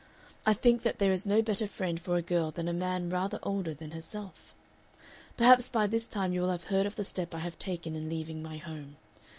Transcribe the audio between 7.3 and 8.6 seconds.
I have taken in leaving my